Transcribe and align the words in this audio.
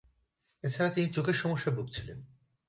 এছাড়া, 0.63 0.89
তিনি 0.89 1.07
চোখের 1.07 1.33
সমস্যায় 1.33 1.75
ভুগছিলেন। 1.75 2.21